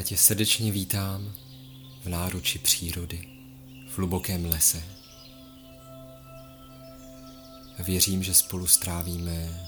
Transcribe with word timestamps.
Já 0.00 0.04
tě 0.04 0.16
srdečně 0.16 0.72
vítám 0.72 1.32
v 2.04 2.08
náruči 2.08 2.58
přírody, 2.58 3.28
v 3.90 3.98
hlubokém 3.98 4.44
lese. 4.44 4.82
Věřím, 7.78 8.22
že 8.22 8.34
spolu 8.34 8.66
strávíme 8.66 9.66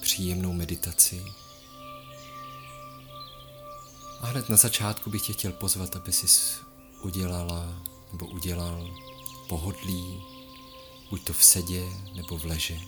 příjemnou 0.00 0.52
meditaci. 0.52 1.24
A 4.20 4.26
hned 4.26 4.48
na 4.48 4.56
začátku 4.56 5.10
bych 5.10 5.22
tě 5.22 5.32
chtěl 5.32 5.52
pozvat, 5.52 5.96
aby 5.96 6.12
si 6.12 6.26
udělala 7.02 7.82
nebo 8.12 8.26
udělal 8.26 8.94
pohodlí, 9.48 10.22
buď 11.10 11.24
to 11.24 11.32
v 11.32 11.44
sedě 11.44 11.84
nebo 12.14 12.38
v 12.38 12.44
leže. 12.44 12.78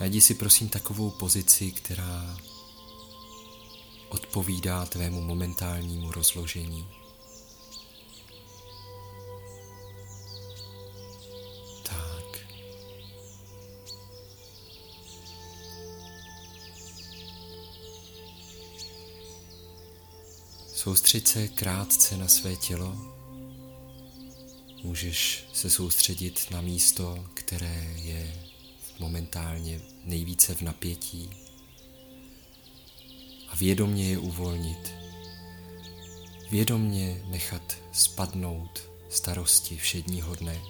Najdi 0.00 0.20
si 0.20 0.34
prosím 0.34 0.68
takovou 0.68 1.10
pozici, 1.10 1.72
která 1.72 2.36
odpovídá 4.14 4.86
tvému 4.86 5.20
momentálnímu 5.20 6.12
rozložení. 6.12 6.86
Tak. 11.82 12.46
Soustřeď 20.74 21.26
se 21.28 21.48
krátce 21.48 22.16
na 22.16 22.28
své 22.28 22.56
tělo. 22.56 22.96
Můžeš 24.82 25.44
se 25.52 25.70
soustředit 25.70 26.46
na 26.50 26.60
místo, 26.60 27.24
které 27.34 27.94
je 27.96 28.34
momentálně 28.98 29.80
nejvíce 30.04 30.54
v 30.54 30.62
napětí 30.62 31.43
a 33.54 33.56
vědomně 33.56 34.10
je 34.10 34.18
uvolnit. 34.18 34.94
Vědomně 36.50 37.22
nechat 37.24 37.76
spadnout 37.92 38.90
starosti 39.08 39.76
všedního 39.76 40.34
dne, 40.34 40.62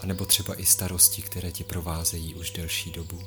anebo 0.00 0.26
třeba 0.26 0.60
i 0.60 0.66
starosti, 0.66 1.22
které 1.22 1.52
tě 1.52 1.64
provázejí 1.64 2.34
už 2.34 2.50
delší 2.50 2.90
dobu. 2.90 3.22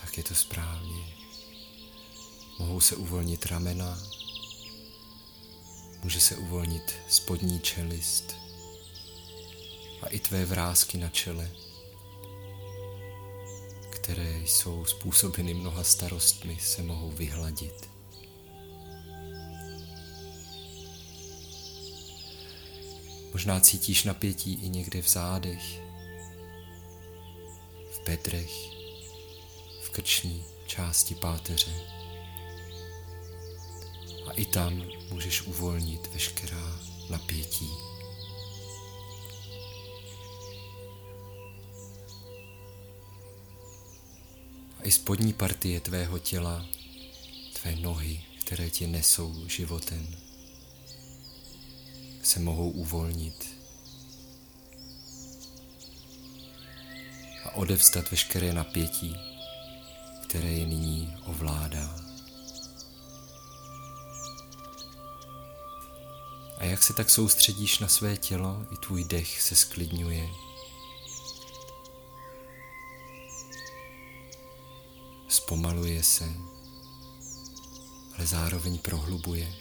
Tak 0.00 0.18
je 0.18 0.24
to 0.24 0.34
správně. 0.34 1.14
Mohou 2.58 2.80
se 2.80 2.96
uvolnit 2.96 3.46
ramena, 3.46 4.02
může 6.02 6.20
se 6.20 6.36
uvolnit 6.36 6.94
spodní 7.08 7.60
čelist, 7.60 8.45
a 10.06 10.08
i 10.08 10.18
tvé 10.18 10.44
vrázky 10.44 10.98
na 10.98 11.08
čele, 11.08 11.50
které 13.90 14.40
jsou 14.44 14.84
způsobeny 14.84 15.54
mnoha 15.54 15.84
starostmi, 15.84 16.58
se 16.60 16.82
mohou 16.82 17.10
vyhladit. 17.10 17.90
Možná 23.32 23.60
cítíš 23.60 24.04
napětí 24.04 24.54
i 24.54 24.68
někde 24.68 25.02
v 25.02 25.08
zádech, 25.08 25.80
v 27.90 28.04
bedrech, 28.06 28.52
v 29.82 29.90
krční 29.90 30.44
části 30.66 31.14
páteře. 31.14 31.72
A 34.26 34.32
i 34.32 34.44
tam 34.44 34.86
můžeš 35.10 35.42
uvolnit 35.42 36.06
veškerá 36.12 36.80
napětí. 37.10 37.95
I 44.86 44.90
spodní 44.90 45.32
partie 45.32 45.80
tvého 45.80 46.18
těla, 46.18 46.66
tvé 47.60 47.76
nohy, 47.76 48.22
které 48.40 48.70
tě 48.70 48.86
nesou 48.86 49.48
životem, 49.48 50.16
se 52.22 52.40
mohou 52.40 52.70
uvolnit 52.70 53.46
a 57.44 57.54
odevzdat 57.54 58.10
veškeré 58.10 58.52
napětí, 58.52 59.16
které 60.28 60.48
je 60.48 60.66
nyní 60.66 61.16
ovládá. 61.24 61.96
A 66.58 66.64
jak 66.64 66.82
se 66.82 66.92
tak 66.92 67.10
soustředíš 67.10 67.78
na 67.78 67.88
své 67.88 68.16
tělo, 68.16 68.66
i 68.70 68.76
tvůj 68.76 69.04
dech 69.04 69.42
se 69.42 69.56
sklidňuje 69.56 70.45
zpomaluje 75.46 76.02
se, 76.02 76.34
ale 78.16 78.26
zároveň 78.26 78.78
prohlubuje. 78.78 79.54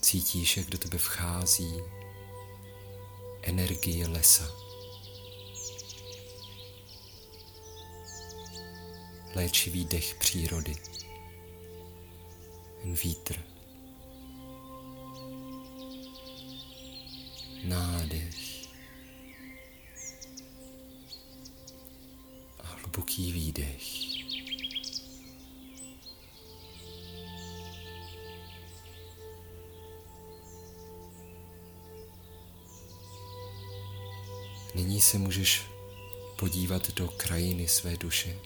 Cítíš, 0.00 0.56
jak 0.56 0.70
do 0.70 0.78
tebe 0.78 0.98
vchází 0.98 1.74
energie 3.42 4.08
lesa. 4.08 4.52
Léčivý 9.34 9.84
dech 9.84 10.14
přírody. 10.14 10.76
Vítr. 12.84 13.42
Nádech. 17.64 18.33
Hluboký 23.14 23.32
výdech. 23.32 24.04
Nyní 34.74 35.00
se 35.00 35.18
můžeš 35.18 35.62
podívat 36.36 36.90
do 36.90 37.08
krajiny 37.08 37.68
své 37.68 37.96
duše 37.96 38.38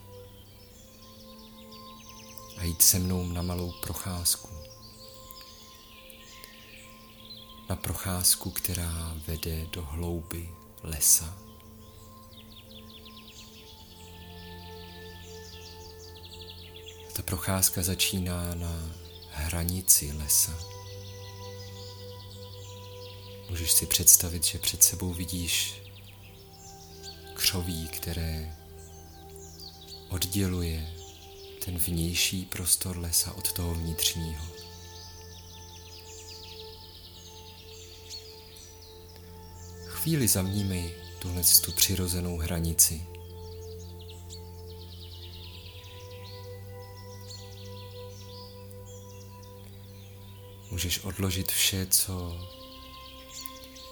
a 2.57 2.65
jít 2.65 2.83
se 2.83 2.99
mnou 2.99 3.27
na 3.27 3.43
malou 3.43 3.73
procházku. 3.83 4.49
Na 7.69 7.77
procházku, 7.77 8.51
která 8.51 9.17
vede 9.27 9.67
do 9.67 9.83
hlouby 9.83 10.49
lesa. 10.83 11.48
Ta 17.19 17.23
procházka 17.23 17.83
začíná 17.83 18.55
na 18.55 18.93
hranici 19.31 20.13
lesa. 20.13 20.59
Můžeš 23.51 23.73
si 23.73 23.87
představit, 23.87 24.45
že 24.45 24.59
před 24.59 24.83
sebou 24.83 25.13
vidíš 25.13 25.83
křoví, 27.35 27.89
které 27.89 28.57
odděluje 30.09 30.95
ten 31.65 31.79
vnější 31.79 32.45
prostor 32.45 32.99
lesa 32.99 33.33
od 33.33 33.53
toho 33.53 33.75
vnitřního. 33.75 34.47
Chvíli 39.87 40.29
zavnímej 40.29 40.95
tuhle 41.19 41.43
tu 41.65 41.73
přirozenou 41.73 42.39
hranici. 42.39 43.18
Můžeš 50.79 50.99
odložit 50.99 51.53
vše, 51.53 51.87
co 51.87 52.39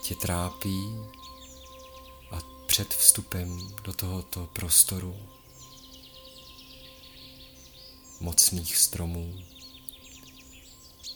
tě 0.03 0.15
trápí 0.15 0.85
a 2.31 2.39
před 2.67 2.95
vstupem 2.95 3.69
do 3.85 3.93
tohoto 3.93 4.47
prostoru 4.53 5.17
mocných 8.21 8.77
stromů 8.77 9.43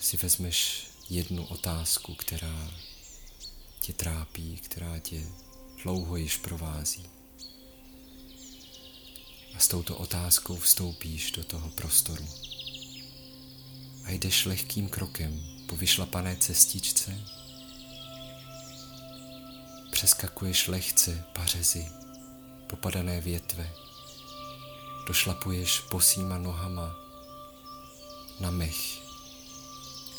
si 0.00 0.16
vezmeš 0.16 0.86
jednu 1.10 1.46
otázku, 1.46 2.14
která 2.14 2.70
tě 3.80 3.92
trápí, 3.92 4.56
která 4.56 4.98
tě 4.98 5.26
dlouho 5.82 6.16
již 6.16 6.36
provází. 6.36 7.06
A 9.54 9.58
s 9.58 9.68
touto 9.68 9.96
otázkou 9.96 10.56
vstoupíš 10.56 11.30
do 11.30 11.44
toho 11.44 11.70
prostoru. 11.70 12.28
A 14.04 14.10
jdeš 14.10 14.44
lehkým 14.44 14.88
krokem 14.88 15.59
po 15.70 15.76
vyšlapané 15.76 16.36
cestičce 16.36 17.20
přeskakuješ 19.90 20.68
lehce 20.68 21.24
pařezy, 21.32 21.88
popadané 22.66 23.20
větve, 23.20 23.72
došlapuješ 25.06 25.80
posíma 25.80 26.38
nohama 26.38 26.96
na 28.40 28.50
mech, 28.50 29.00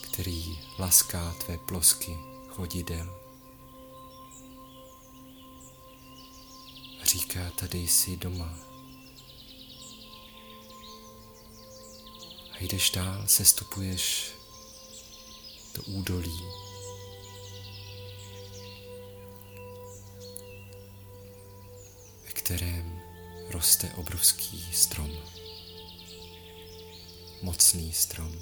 který 0.01 0.43
laská 0.79 1.33
tvé 1.45 1.57
plosky 1.57 2.17
chodidel. 2.49 3.15
Říká, 7.03 7.51
tady 7.55 7.77
jsi 7.77 8.17
doma. 8.17 8.53
A 12.51 12.63
jdeš 12.63 12.89
dál, 12.89 13.23
sestupuješ 13.25 14.40
do 15.75 15.83
údolí. 15.83 16.41
ve 22.31 22.31
kterém 22.31 23.01
roste 23.49 23.93
obrovský 23.93 24.65
strom. 24.73 25.11
Mocný 27.41 27.93
strom, 27.93 28.35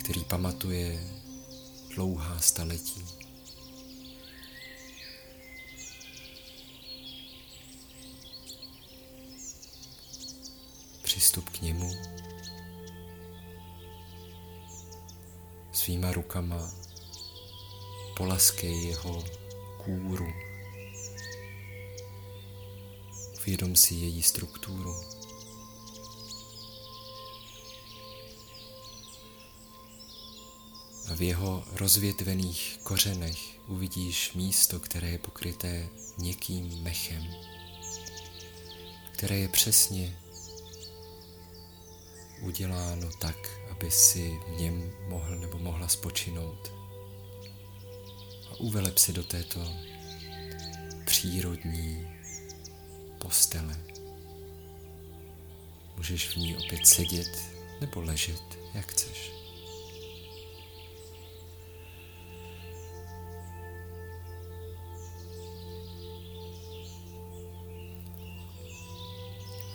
který 0.00 0.24
pamatuje 0.24 1.10
dlouhá 1.94 2.38
staletí. 2.38 3.04
Přistup 11.02 11.48
k 11.48 11.60
němu 11.60 12.13
svýma 15.84 16.12
rukama, 16.12 16.72
polaskej 18.16 18.86
jeho 18.86 19.24
kůru. 19.84 20.32
Uvědom 23.40 23.76
si 23.76 23.94
její 23.94 24.22
strukturu. 24.22 24.94
A 31.10 31.14
v 31.14 31.22
jeho 31.22 31.64
rozvětvených 31.72 32.78
kořenech 32.82 33.38
uvidíš 33.68 34.32
místo, 34.32 34.80
které 34.80 35.10
je 35.10 35.18
pokryté 35.18 35.88
měkkým 36.18 36.82
mechem, 36.82 37.24
které 39.12 39.36
je 39.36 39.48
přesně 39.48 40.18
uděláno 42.40 43.10
tak, 43.18 43.63
aby 43.74 43.90
si 43.90 44.40
v 44.48 44.60
něm 44.60 44.92
mohl 45.08 45.36
nebo 45.36 45.58
mohla 45.58 45.88
spočinout. 45.88 46.72
A 48.50 48.60
uveleb 48.60 48.98
si 48.98 49.12
do 49.12 49.24
této 49.24 49.60
přírodní 51.04 52.06
postele. 53.18 53.76
Můžeš 55.96 56.28
v 56.28 56.36
ní 56.36 56.56
opět 56.56 56.86
sedět 56.86 57.42
nebo 57.80 58.00
ležet, 58.00 58.58
jak 58.74 58.86
chceš. 58.86 59.32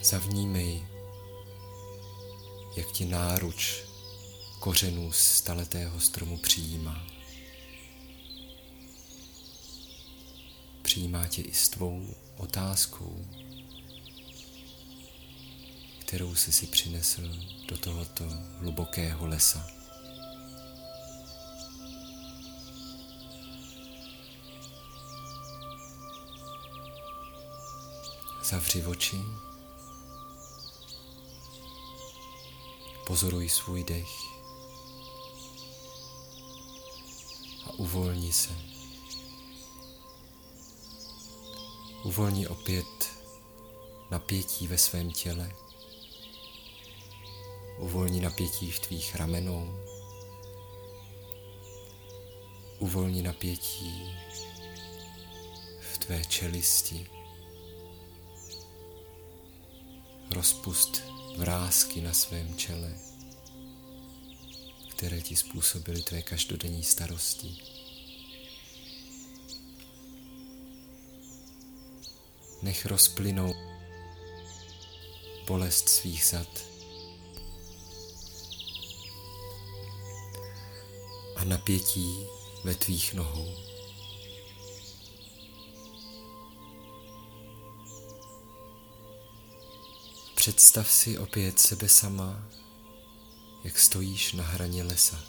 Zavnímej, 0.03 0.83
jak 2.75 2.91
ti 2.91 3.05
náruč 3.05 3.88
kořenů 4.59 5.11
staletého 5.11 5.99
stromu 5.99 6.37
přijímá. 6.37 7.07
Přijímá 10.81 11.27
tě 11.27 11.41
i 11.41 11.53
s 11.53 11.69
tvou 11.69 12.15
otázkou, 12.37 13.25
kterou 15.99 16.35
jsi 16.35 16.53
si 16.53 16.67
přinesl 16.67 17.21
do 17.67 17.77
tohoto 17.77 18.23
hlubokého 18.59 19.27
lesa. 19.27 19.67
Zavři 28.43 28.85
oči, 28.85 29.21
pozoruj 33.07 33.49
svůj 33.49 33.83
dech 33.83 34.38
a 37.69 37.73
uvolni 37.73 38.33
se. 38.33 38.49
Uvolni 42.03 42.47
opět 42.47 43.09
napětí 44.11 44.67
ve 44.67 44.77
svém 44.77 45.11
těle. 45.11 45.51
Uvolni 47.79 48.21
napětí 48.21 48.71
v 48.71 48.79
tvých 48.79 49.15
ramenou. 49.15 49.79
Uvolni 52.79 53.21
napětí 53.23 54.15
v 55.93 55.97
tvé 55.97 56.25
čelisti. 56.25 57.07
Rozpust 60.31 61.03
vrázky 61.37 62.01
na 62.01 62.13
svém 62.13 62.57
čele, 62.57 63.08
které 64.99 65.21
ti 65.21 65.35
způsobily 65.35 66.01
tvé 66.01 66.21
každodenní 66.21 66.83
starosti. 66.83 67.57
Nech 72.61 72.85
rozplynou 72.85 73.53
bolest 75.47 75.89
svých 75.89 76.25
zad 76.25 76.47
a 81.35 81.43
napětí 81.43 82.15
ve 82.63 82.75
tvých 82.75 83.13
nohou. 83.13 83.55
Představ 90.35 90.91
si 90.91 91.17
opět 91.17 91.59
sebe 91.59 91.89
sama, 91.89 92.49
jak 93.63 93.79
stojíš 93.79 94.33
na 94.33 94.43
hraně 94.43 94.83
lesa. 94.83 95.23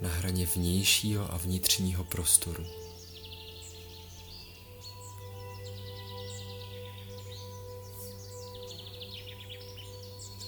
Na 0.00 0.08
hraně 0.08 0.46
vnějšího 0.46 1.32
a 1.34 1.36
vnitřního 1.36 2.04
prostoru. 2.04 2.66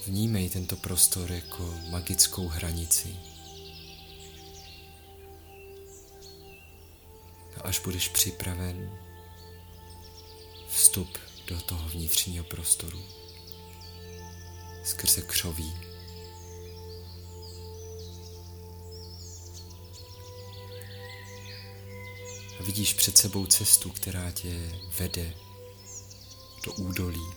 Vnímej 0.05 0.49
tento 0.49 0.75
prostor 0.75 1.31
jako 1.31 1.73
magickou 1.89 2.47
hranici. 2.47 3.15
A 7.57 7.61
až 7.61 7.79
budeš 7.79 8.07
připraven, 8.07 8.99
vstup 10.69 11.17
do 11.47 11.61
toho 11.61 11.89
vnitřního 11.89 12.43
prostoru 12.43 13.22
skrze 14.83 15.21
křoví. 15.21 15.73
A 22.59 22.63
vidíš 22.63 22.93
před 22.93 23.17
sebou 23.17 23.45
cestu, 23.45 23.89
která 23.89 24.31
tě 24.31 24.79
vede 24.99 25.33
do 26.65 26.73
údolí. 26.73 27.27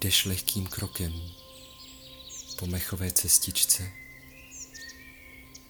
Jdeš 0.00 0.24
lehkým 0.24 0.66
krokem 0.66 1.12
po 2.58 2.66
mechové 2.66 3.12
cestičce. 3.12 3.92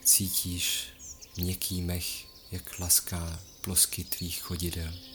Cítíš 0.04 0.88
měkký 1.36 1.82
mech, 1.82 2.06
jak 2.52 2.78
laská 2.78 3.40
plosky 3.60 4.04
tvých 4.04 4.42
chodidel. 4.42 5.11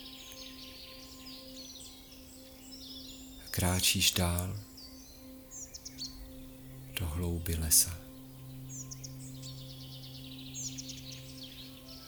Kráčíš 3.57 4.11
dál 4.11 4.53
do 6.99 7.05
hlouby 7.05 7.55
lesa. 7.55 7.97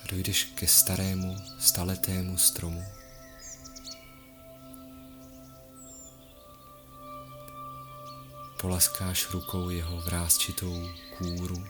Dojdeš 0.10 0.44
ke 0.44 0.68
starému, 0.68 1.36
staletému 1.60 2.38
stromu. 2.38 2.84
Polaskáš 8.62 9.30
rukou 9.30 9.70
jeho 9.70 10.02
vrázčitou 10.02 10.90
kůru. 11.18 11.64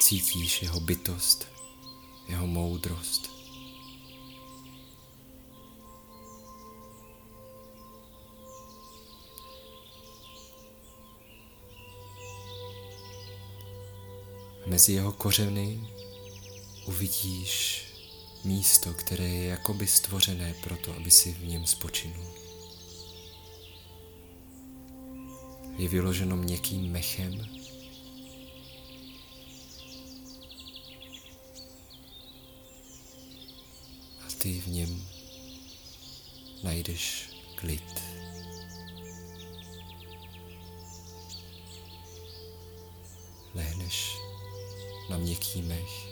Cítíš 0.00 0.62
jeho 0.62 0.80
bytost, 0.80 1.46
jeho 2.28 2.46
moudrost. 2.46 3.35
Mezi 14.66 14.92
jeho 14.92 15.12
kořeny 15.12 15.80
uvidíš 16.86 17.84
místo, 18.44 18.94
které 18.94 19.28
je 19.28 19.44
jakoby 19.44 19.86
stvořené 19.86 20.54
proto, 20.62 20.96
aby 20.96 21.10
si 21.10 21.32
v 21.32 21.44
něm 21.44 21.66
spočinul. 21.66 22.26
Je 25.78 25.88
vyloženo 25.88 26.36
měkkým 26.36 26.92
mechem, 26.92 27.48
a 34.26 34.30
ty 34.38 34.60
v 34.60 34.66
něm 34.66 35.08
najdeš 36.62 37.30
klid. 37.54 38.05
Na 45.08 45.16
měkký 45.16 45.62
mech. 45.62 46.06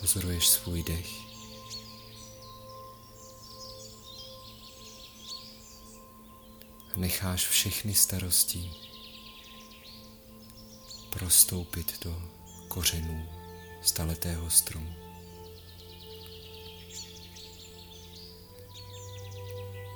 Pozoruješ 0.00 0.48
svůj 0.48 0.82
dech. 0.82 1.10
A 6.94 6.96
necháš 6.96 7.46
všechny 7.48 7.94
starosti 7.94 8.70
prostoupit 11.10 12.04
do 12.04 12.22
kořenů 12.68 13.28
staletého 13.82 14.50
stromu. 14.50 14.94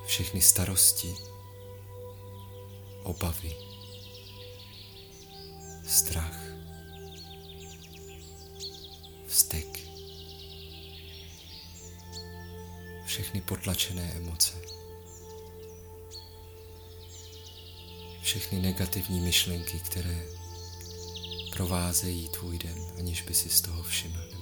Všechny 0.06 0.40
starosti, 0.40 1.14
obavy, 3.02 3.73
strach, 6.04 6.40
vztek, 9.26 9.80
všechny 13.06 13.40
potlačené 13.40 14.12
emoce, 14.16 14.52
všechny 18.22 18.60
negativní 18.60 19.20
myšlenky, 19.20 19.80
které 19.80 20.26
provázejí 21.56 22.28
tvůj 22.28 22.58
den, 22.58 22.86
aniž 22.98 23.22
by 23.22 23.34
si 23.34 23.50
z 23.50 23.60
toho 23.60 23.82
všiml. 23.82 24.33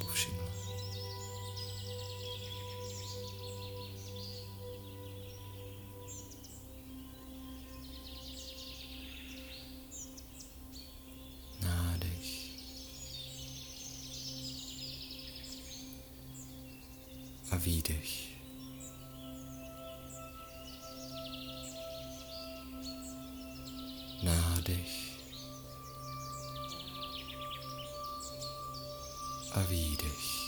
A 29.54 30.42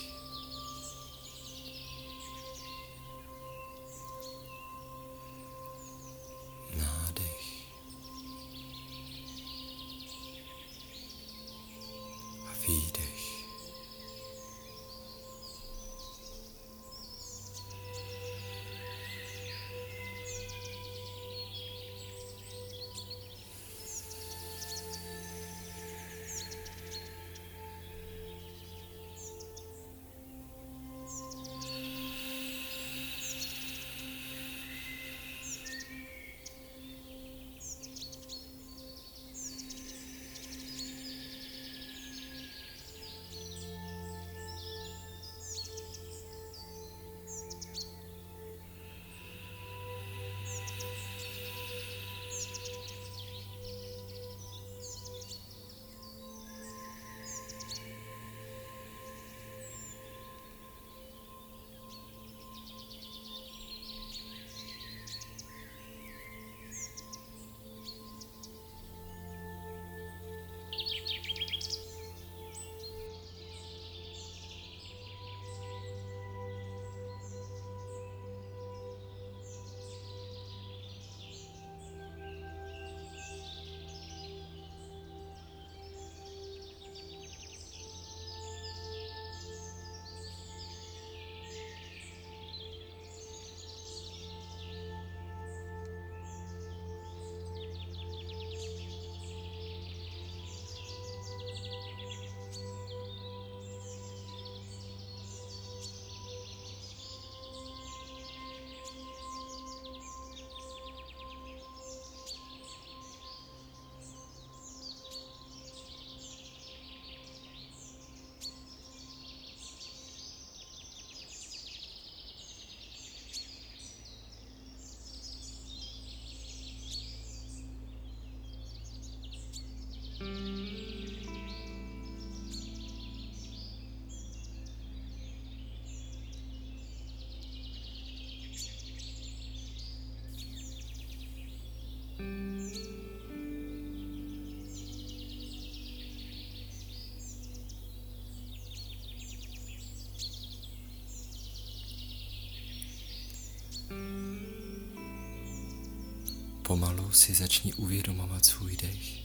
Pomalu 156.67 157.13
si 157.13 157.35
začni 157.35 157.75
uvědomovat 157.75 158.45
svůj 158.45 158.77
dech 158.77 159.25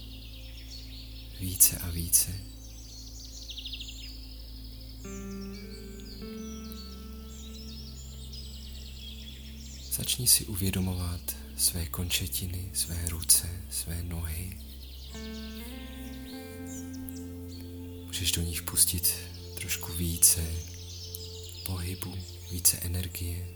více 1.39 1.77
a 1.77 1.89
více. 1.89 2.31
Začni 9.91 10.27
si 10.27 10.45
uvědomovat 10.45 11.35
své 11.57 11.85
končetiny, 11.85 12.71
své 12.73 13.09
ruce, 13.09 13.49
své 13.69 14.03
nohy. 14.03 14.59
Můžeš 18.05 18.31
do 18.31 18.41
nich 18.41 18.61
pustit 18.61 19.13
trošku 19.55 19.93
více 19.93 20.53
pohybu, 21.65 22.15
více 22.51 22.77
energie. 22.77 23.47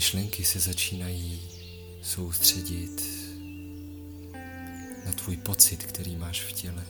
Myšlenky 0.00 0.44
se 0.44 0.60
začínají 0.60 1.48
soustředit 2.02 3.02
na 5.06 5.12
tvůj 5.12 5.36
pocit, 5.36 5.84
který 5.84 6.16
máš 6.16 6.40
v 6.42 6.52
těle. 6.52 6.86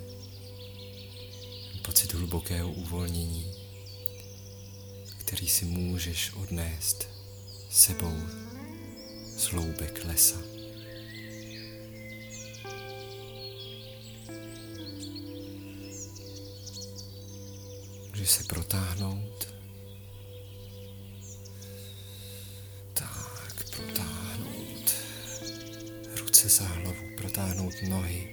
Pocit 1.82 2.14
hlubokého 2.14 2.72
uvolnění, 2.72 3.54
který 5.18 5.48
si 5.48 5.64
můžeš 5.64 6.32
odnést 6.32 7.08
sebou 7.70 8.16
z 9.36 9.52
loubek 9.52 10.04
lesa. 10.04 10.38
Můžeš 18.10 18.30
se 18.30 18.44
protáhnout 18.44 19.59
za 26.50 26.64
hlavu, 26.64 27.16
protáhnout 27.16 27.75
nohy. 27.88 28.28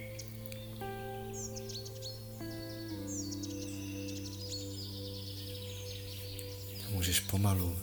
A 6.86 6.90
můžeš 6.90 7.20
pomalu 7.20 7.76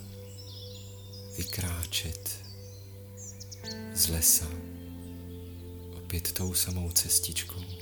vykráčet 1.38 2.46
z 3.94 4.08
lesa 4.08 4.48
opět 5.98 6.32
tou 6.32 6.54
samou 6.54 6.92
cestičkou 6.92 7.75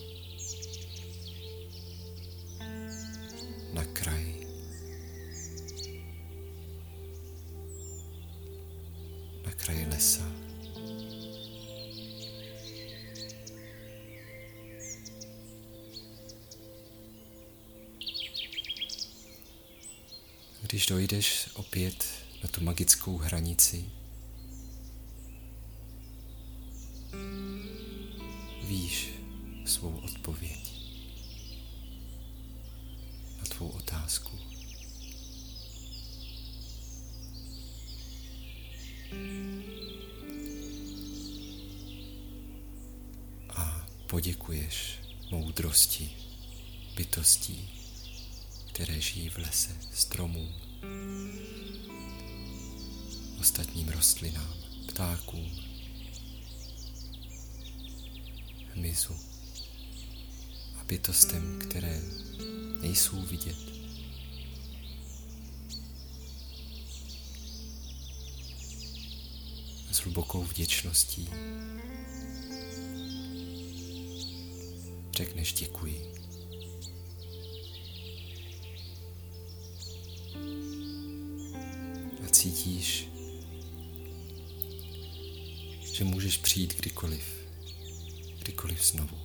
Když 20.83 20.89
dojdeš 20.89 21.49
opět 21.53 22.07
na 22.43 22.49
tu 22.49 22.63
magickou 22.63 23.17
hranici, 23.17 23.85
víš 28.63 29.09
svou 29.65 29.97
odpověď 29.97 30.71
na 33.37 33.43
tvou 33.43 33.69
otázku. 33.69 34.39
A 43.49 43.87
poděkuješ 44.07 44.99
moudrosti 45.31 46.11
bytostí, 46.95 47.69
které 48.67 49.01
žijí 49.01 49.29
v 49.29 49.37
lese, 49.37 49.77
stromům, 49.93 50.72
ostatním 53.39 53.89
rostlinám, 53.89 54.53
ptákům, 54.87 55.51
hmyzu 58.73 59.13
a 60.79 60.83
bytostem, 60.83 61.59
které 61.59 62.01
nejsou 62.81 63.21
vidět. 63.21 63.57
S 69.91 69.97
hlubokou 69.97 70.43
vděčností 70.43 71.29
řekneš 75.13 75.53
děkuji. 75.53 76.22
Cítíš, 82.43 83.09
že 85.93 86.03
můžeš 86.03 86.37
přijít 86.37 86.75
kdykoliv, 86.75 87.23
kdykoliv 88.39 88.85
znovu. 88.85 89.17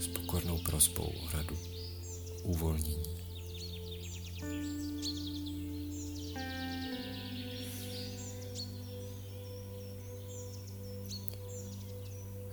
S 0.00 0.06
pokornou 0.06 0.58
prosbou 0.58 1.04
o 1.04 1.30
radu, 1.32 1.58
uvolnění. 2.42 3.02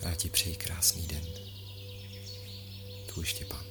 Já 0.01 0.15
ti 0.15 0.29
přeji 0.29 0.55
krásný 0.55 1.07
den. 1.07 1.25
Tvůj 3.05 3.25
Štěpán. 3.25 3.65